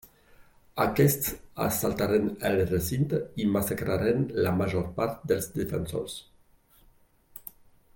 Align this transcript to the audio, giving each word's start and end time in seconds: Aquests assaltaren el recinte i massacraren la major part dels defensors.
Aquests 0.85 1.27
assaltaren 1.65 2.25
el 2.49 2.57
recinte 2.71 3.19
i 3.45 3.47
massacraren 3.59 4.27
la 4.47 4.57
major 4.63 4.91
part 4.99 5.23
dels 5.33 5.49
defensors. 5.61 6.21